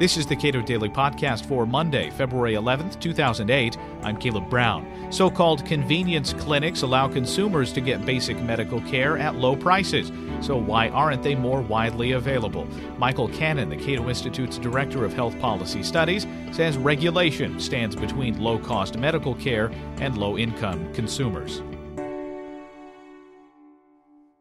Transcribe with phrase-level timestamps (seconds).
[0.00, 3.76] This is the Cato Daily Podcast for Monday, February 11th, 2008.
[4.00, 5.12] I'm Caleb Brown.
[5.12, 10.10] So called convenience clinics allow consumers to get basic medical care at low prices.
[10.40, 12.66] So, why aren't they more widely available?
[12.96, 18.58] Michael Cannon, the Cato Institute's Director of Health Policy Studies, says regulation stands between low
[18.58, 21.60] cost medical care and low income consumers.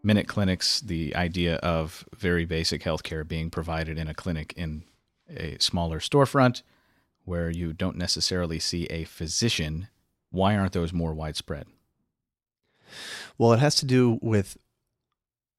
[0.02, 4.86] Minute clinics, the idea of very basic health care being provided in a clinic in
[5.30, 6.64] a smaller storefront
[7.26, 9.88] where you don't necessarily see a physician,
[10.32, 11.68] why aren't those more widespread?
[13.38, 14.58] Well, it has to do with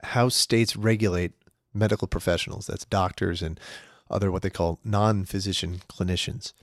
[0.03, 1.31] how states regulate
[1.73, 3.59] medical professionals that's doctors and
[4.09, 6.53] other what they call non physician clinicians.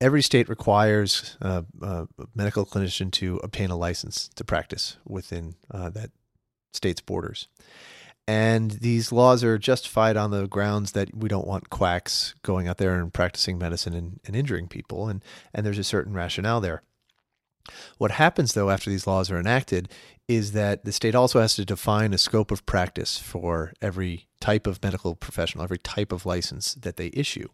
[0.00, 5.90] Every state requires uh, a medical clinician to obtain a license to practice within uh,
[5.90, 6.10] that
[6.72, 7.48] state's borders.
[8.30, 12.76] And these laws are justified on the grounds that we don't want quacks going out
[12.76, 15.08] there and practicing medicine and, and injuring people.
[15.08, 16.84] And, and there's a certain rationale there.
[17.98, 19.88] What happens, though, after these laws are enacted
[20.28, 24.68] is that the state also has to define a scope of practice for every type
[24.68, 27.48] of medical professional, every type of license that they issue.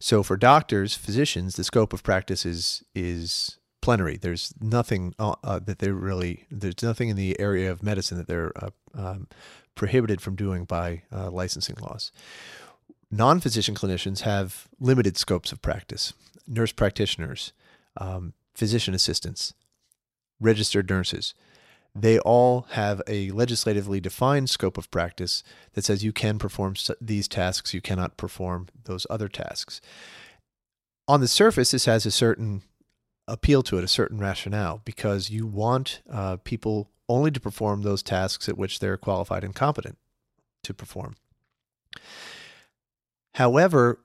[0.00, 4.16] So for doctors, physicians, the scope of practice is is plenary.
[4.16, 8.26] There's nothing uh, uh, that they're really there's nothing in the area of medicine that
[8.26, 9.28] they're uh, um,
[9.78, 12.12] prohibited from doing by uh, licensing laws.
[13.10, 16.12] Non physician clinicians have limited scopes of practice.
[16.46, 17.52] Nurse practitioners,
[17.96, 19.54] um, physician assistants,
[20.40, 21.32] registered nurses,
[21.94, 27.28] they all have a legislatively defined scope of practice that says you can perform these
[27.28, 29.80] tasks, you cannot perform those other tasks.
[31.06, 32.62] On the surface, this has a certain
[33.26, 38.02] appeal to it, a certain rationale, because you want uh, people only to perform those
[38.02, 39.98] tasks at which they're qualified and competent
[40.64, 41.16] to perform.
[43.34, 44.00] However,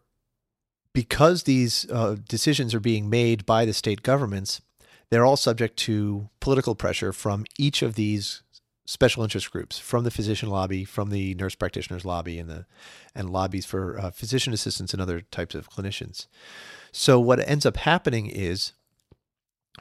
[0.93, 4.61] because these uh, decisions are being made by the state governments,
[5.09, 8.44] they're all subject to political pressure from each of these
[8.85, 12.66] special interest groups, from the physician lobby, from the nurse practitioners lobby, and the
[13.16, 16.28] and lobbies for uh, physician assistants and other types of clinicians.
[16.91, 18.73] So what ends up happening is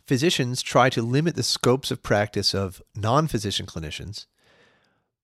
[0.06, 4.26] physicians try to limit the scopes of practice of non physician clinicians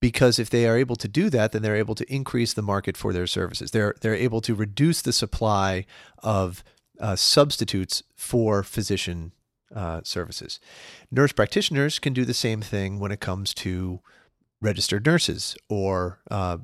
[0.01, 2.95] because if they are able to do that, then they're able to increase the market
[2.95, 3.71] for their services.
[3.71, 5.85] They're, they're able to reduce the supply
[6.23, 6.63] of
[6.99, 9.33] uh, substitutes for physician
[9.75, 10.59] uh, services.
[11.11, 13.99] Nurse practitioners can do the same thing when it comes to
[14.61, 16.57] registered nurses or uh,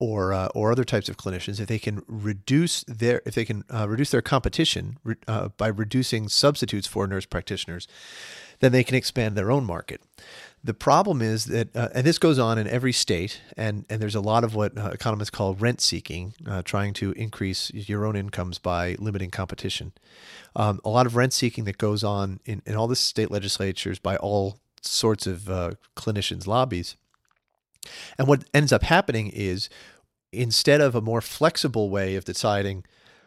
[0.00, 3.62] or uh, or other types of clinicians if they can reduce their if they can
[3.72, 7.86] uh, reduce their competition uh, by reducing substitutes for nurse practitioners,
[8.58, 10.00] then they can expand their own market.
[10.62, 14.14] The problem is that, uh, and this goes on in every state, and, and there's
[14.14, 18.14] a lot of what uh, economists call rent seeking, uh, trying to increase your own
[18.14, 19.92] incomes by limiting competition.
[20.54, 23.98] Um, a lot of rent seeking that goes on in, in all the state legislatures
[23.98, 25.44] by all sorts of
[25.96, 26.96] clinicians' lobbies.
[28.18, 29.68] And what ends up happening is
[30.32, 32.84] instead of a more flexible way of deciding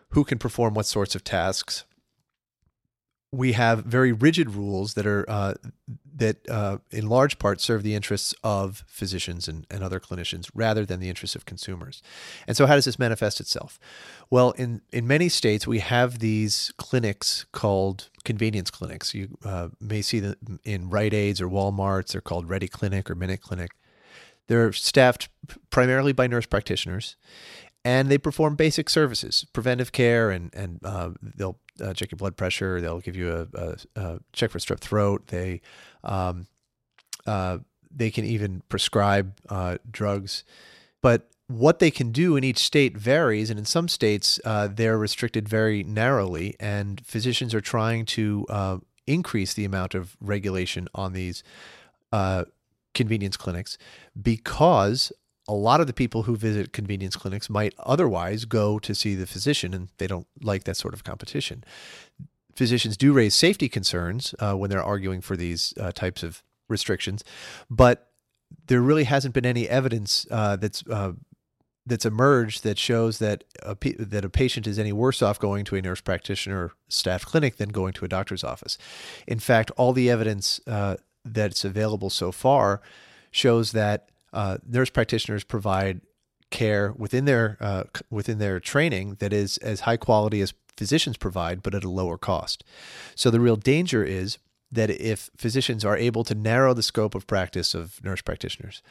[0.09, 1.85] who can perform what sorts of tasks,
[3.31, 5.55] we have very rigid rules that are uh,
[6.15, 10.85] that uh, in large part serve the interests of physicians and, and other clinicians rather
[10.85, 12.03] than the interests of consumers.
[12.47, 13.79] And so how does this manifest itself?
[14.29, 19.15] Well, in, in many states, we have these clinics called convenience clinics.
[19.15, 22.11] You uh, may see them in Rite Aids or Walmarts.
[22.11, 23.71] They're called RediClinic or Minute Clinic.
[24.47, 25.29] They're staffed
[25.69, 27.15] primarily by nurse practitioners,
[27.85, 32.37] and they perform basic services, preventive care, and and uh, they'll uh, check your blood
[32.37, 32.81] pressure.
[32.81, 35.27] They'll give you a, a, a check for strep throat.
[35.27, 35.61] They
[36.03, 36.47] um,
[37.25, 37.59] uh,
[37.95, 40.43] they can even prescribe uh, drugs,
[41.01, 44.97] but what they can do in each state varies, and in some states uh, they're
[44.97, 51.13] restricted very narrowly, and physicians are trying to uh, increase the amount of regulation on
[51.13, 51.43] these
[52.93, 53.77] convenience clinics
[54.19, 55.11] because
[55.47, 59.27] a lot of the people who visit convenience clinics might otherwise go to see the
[59.27, 61.63] physician and they don't like that sort of competition.
[62.55, 67.23] Physicians do raise safety concerns uh, when they're arguing for these uh, types of restrictions,
[67.69, 68.09] but
[68.67, 71.13] there really hasn't been any evidence uh, that's uh,
[71.85, 75.75] that's emerged that shows that a, that a patient is any worse off going to
[75.75, 78.77] a nurse practitioner staff clinic than going to a doctor's office.
[79.27, 82.81] In fact, all the evidence uh, that's available so far
[83.31, 86.01] shows that uh, nurse practitioners provide
[86.49, 91.61] care within their uh, within their training that is as high quality as physicians provide,
[91.61, 92.63] but at a lower cost.
[93.15, 94.37] So the real danger is
[94.71, 98.81] that if physicians are able to narrow the scope of practice of nurse practitioners,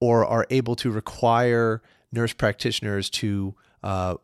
[0.00, 4.16] or are able to require nurse practitioners to uh,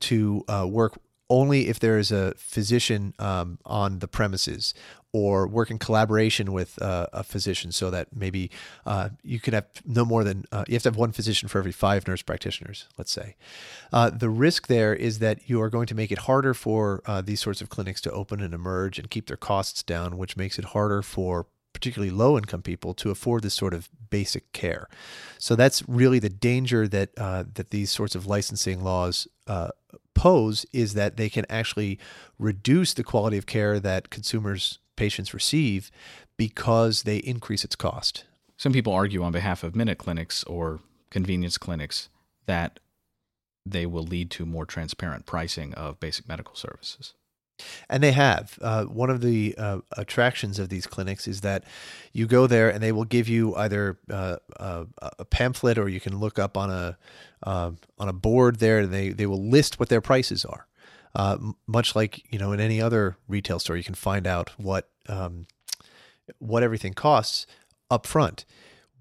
[0.00, 0.98] to uh, work
[1.28, 4.74] only if there is a physician um, on the premises
[5.12, 8.50] or work in collaboration with uh, a physician so that maybe
[8.84, 11.58] uh, you can have no more than uh, you have to have one physician for
[11.58, 13.34] every five nurse practitioners let's say.
[13.92, 17.20] Uh, the risk there is that you are going to make it harder for uh,
[17.20, 20.58] these sorts of clinics to open and emerge and keep their costs down which makes
[20.58, 21.46] it harder for
[21.76, 24.88] particularly low income people to afford this sort of basic care.
[25.38, 29.28] So that's really the danger that uh, that these sorts of licensing laws
[30.72, 31.98] is that they can actually
[32.38, 35.90] reduce the quality of care that consumers, patients receive
[36.36, 38.24] because they increase its cost.
[38.56, 40.80] Some people argue on behalf of minute clinics or
[41.10, 42.08] convenience clinics
[42.46, 42.80] that
[43.64, 47.14] they will lead to more transparent pricing of basic medical services.
[47.88, 48.58] And they have.
[48.60, 51.62] Uh, one of the uh, attractions of these clinics is that
[52.12, 54.86] you go there and they will give you either uh, a,
[55.20, 56.98] a, pamphlet or you can look up on a
[57.44, 58.80] uh, on a board there.
[58.80, 60.66] And they they will list what their prices are.
[61.14, 64.90] Uh, much like you know in any other retail store, you can find out what
[65.08, 65.46] um,
[66.38, 67.46] what everything costs
[67.88, 68.44] up front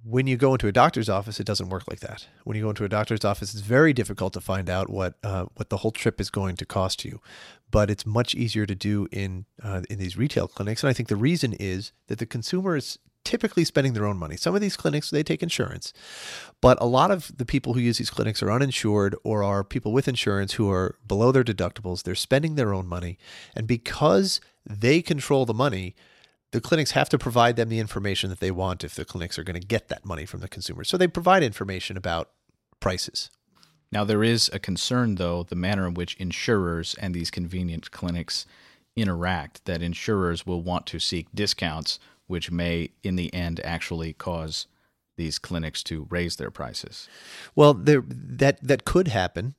[0.08, 2.28] when you go into a doctor's office, it doesn't work like that.
[2.44, 5.46] When you go into a doctor's office, it's very difficult to find out what uh,
[5.56, 7.22] what the whole trip is going to cost you.
[7.72, 11.10] But it's much easier to do in uh, in these retail clinics, and I think
[11.10, 14.38] the reason is that the consumer is typically spending their own money.
[14.38, 15.92] Some of these clinics they take insurance,
[16.62, 19.92] but a lot of the people who use these clinics are uninsured or are people
[19.92, 22.04] with insurance who are below their deductibles.
[22.04, 23.18] They're spending their own money,
[23.56, 25.96] and because they control the money
[26.56, 29.44] the clinics have to provide them the information that they want if the clinics are
[29.44, 30.86] going to get that money from the consumer.
[30.86, 32.32] So they provide information about
[32.80, 33.30] prices.
[33.92, 38.46] Now, there is a concern, though, the manner in which insurers and these convenient clinics
[38.96, 44.68] interact, that insurers will want to seek discounts, which may, in the end, actually cause
[45.18, 47.08] these clinics to raise their prices.
[47.56, 49.56] Well, there, that that could happen,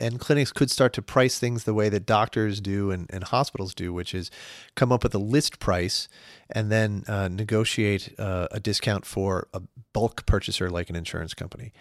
[0.00, 3.74] and clinics could start to price things the way that doctors do and, and hospitals
[3.74, 4.30] do, which is
[4.74, 6.08] come up with a list price
[6.50, 9.62] and then uh, negotiate uh, a discount for a
[9.92, 11.72] bulk purchaser like an insurance company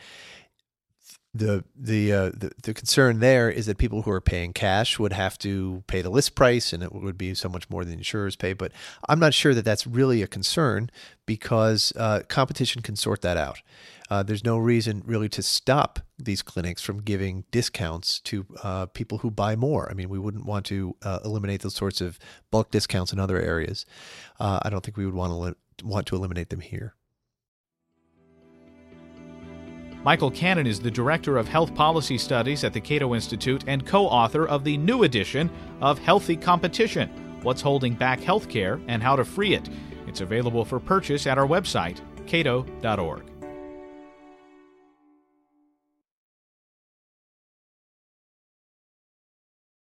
[1.33, 5.13] the the, uh, the the concern there is that people who are paying cash would
[5.13, 8.35] have to pay the list price, and it would be so much more than insurers
[8.35, 8.53] pay.
[8.53, 8.71] But
[9.07, 10.89] I'm not sure that that's really a concern
[11.25, 13.61] because uh, competition can sort that out.
[14.09, 19.19] Uh, there's no reason really to stop these clinics from giving discounts to uh, people
[19.19, 19.89] who buy more.
[19.89, 22.19] I mean, we wouldn't want to uh, eliminate those sorts of
[22.51, 23.85] bulk discounts in other areas.
[24.37, 26.93] Uh, I don't think we would want to want to eliminate them here.
[30.03, 34.07] Michael Cannon is the Director of Health Policy Studies at the Cato Institute and co
[34.07, 35.49] author of the new edition
[35.79, 37.09] of Healthy Competition
[37.43, 39.69] What's Holding Back Healthcare and How to Free It.
[40.07, 43.30] It's available for purchase at our website, cato.org.